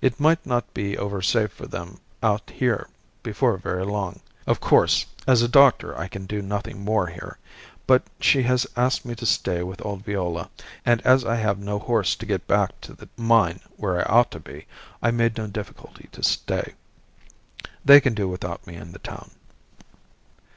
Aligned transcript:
It 0.00 0.18
might 0.18 0.44
not 0.44 0.74
be 0.74 0.98
over 0.98 1.22
safe 1.22 1.52
for 1.52 1.68
them 1.68 2.00
out 2.20 2.50
here 2.50 2.88
before 3.22 3.56
very 3.58 3.84
long. 3.84 4.18
Of 4.44 4.58
course, 4.58 5.06
as 5.24 5.40
a 5.40 5.46
doctor 5.46 5.96
I 5.96 6.08
can 6.08 6.26
do 6.26 6.42
nothing 6.42 6.84
more 6.84 7.06
here; 7.06 7.38
but 7.86 8.02
she 8.20 8.42
has 8.42 8.66
asked 8.76 9.04
me 9.04 9.14
to 9.14 9.24
stay 9.24 9.62
with 9.62 9.80
old 9.86 10.04
Viola, 10.04 10.50
and 10.84 11.00
as 11.02 11.24
I 11.24 11.36
have 11.36 11.60
no 11.60 11.78
horse 11.78 12.16
to 12.16 12.26
get 12.26 12.48
back 12.48 12.80
to 12.80 12.92
the 12.92 13.08
mine, 13.16 13.60
where 13.76 14.00
I 14.00 14.12
ought 14.18 14.32
to 14.32 14.40
be, 14.40 14.66
I 15.00 15.12
made 15.12 15.36
no 15.36 15.46
difficulty 15.46 16.08
to 16.10 16.24
stay. 16.24 16.74
They 17.84 18.00
can 18.00 18.14
do 18.14 18.26
without 18.28 18.66
me 18.66 18.74
in 18.74 18.90
the 18.90 18.98
town." 18.98 19.30